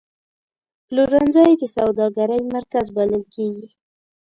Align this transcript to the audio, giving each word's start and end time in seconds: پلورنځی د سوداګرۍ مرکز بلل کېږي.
پلورنځی 0.87 1.49
د 1.57 1.63
سوداګرۍ 1.75 2.41
مرکز 2.55 2.85
بلل 2.95 3.23
کېږي. 3.35 3.67